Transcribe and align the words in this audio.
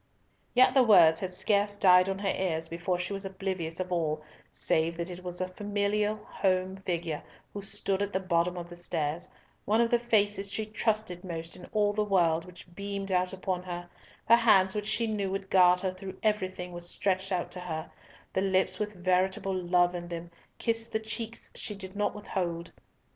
Yet 0.55 0.73
the 0.73 0.81
words 0.81 1.19
had 1.19 1.31
scarce 1.31 1.75
died 1.75 2.09
on 2.09 2.17
her 2.17 2.33
ears 2.35 2.67
before 2.67 2.97
she 2.97 3.13
was 3.13 3.23
oblivious 3.23 3.79
of 3.79 3.91
all 3.91 4.23
save 4.51 4.97
that 4.97 5.11
it 5.11 5.23
was 5.23 5.39
a 5.39 5.47
familial 5.47 6.15
home 6.25 6.75
figure 6.77 7.21
who 7.53 7.61
stood 7.61 8.01
at 8.01 8.11
the 8.11 8.19
bottom 8.19 8.57
of 8.57 8.67
the 8.67 8.75
stairs, 8.75 9.29
one 9.63 9.79
of 9.79 9.91
the 9.91 9.99
faces 9.99 10.51
she 10.51 10.65
trusted 10.65 11.23
most 11.23 11.55
in 11.55 11.65
all 11.71 11.93
the 11.93 12.03
world 12.03 12.45
which 12.45 12.65
beamed 12.73 13.11
out 13.11 13.31
upon 13.31 13.61
her, 13.61 13.87
the 14.27 14.35
hands 14.37 14.73
which 14.73 14.87
she 14.87 15.05
knew 15.05 15.29
would 15.29 15.51
guard 15.51 15.81
her 15.81 15.91
through 15.91 16.17
everything 16.23 16.71
were 16.71 16.81
stretched 16.81 17.31
out 17.31 17.51
to 17.51 17.59
her, 17.59 17.91
the 18.33 18.41
lips 18.41 18.79
with 18.79 18.93
veritable 18.93 19.53
love 19.53 19.93
in 19.93 20.07
them 20.07 20.31
kissed 20.57 20.91
the 20.91 20.99
cheeks 20.99 21.51
she 21.53 21.75
did 21.75 21.95
not 21.95 22.15
withhold. 22.15 22.71